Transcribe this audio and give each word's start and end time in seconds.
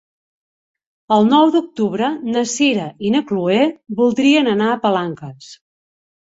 El 1.17 1.27
nou 1.33 1.51
d'octubre 1.55 2.09
na 2.35 2.43
Sira 2.53 2.87
i 3.09 3.11
na 3.17 3.21
Chloé 3.33 3.61
voldrien 4.01 4.51
anar 4.55 4.71
a 4.73 4.81
Palanques. 4.87 5.53